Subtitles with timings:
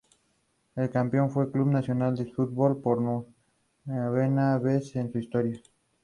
[0.75, 3.03] El campeón fue el Club Nacional de Football por
[3.85, 5.61] novena vez en su historia.